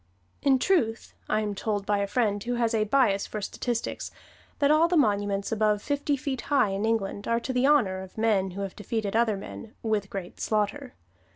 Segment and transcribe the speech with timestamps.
[0.41, 4.09] In truth, I am told by a friend who has a bias for statistics,
[4.57, 8.49] that all monuments above fifty feet high in England are to the honor of men
[8.57, 10.95] who have defeated other men "with great slaughter."